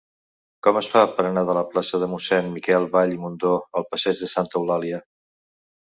[0.67, 3.89] Com es fa per anar de la plaça de Mossèn Miquel Vall i Mundó al
[3.93, 5.07] passeig de Santa Eulàlia?